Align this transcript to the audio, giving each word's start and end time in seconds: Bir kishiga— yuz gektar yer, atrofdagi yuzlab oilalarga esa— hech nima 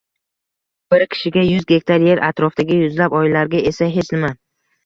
Bir 0.93 1.03
kishiga— 1.15 1.43
yuz 1.49 1.67
gektar 1.71 2.07
yer, 2.07 2.23
atrofdagi 2.31 2.79
yuzlab 2.81 3.17
oilalarga 3.21 3.63
esa— 3.75 3.91
hech 3.99 4.15
nima 4.17 4.35